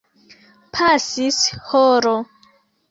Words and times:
Pasis 0.77 1.39
horo. 1.67 2.17